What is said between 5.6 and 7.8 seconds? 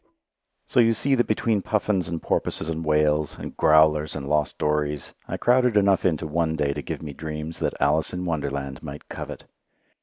enough into one day to give me dreams that